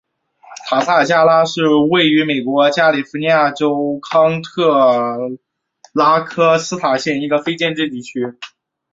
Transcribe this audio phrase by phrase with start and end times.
[0.65, 5.15] 塔萨加拉是位于美国加利福尼亚州康特
[5.93, 8.35] 拉科斯塔县的一个非建制地区。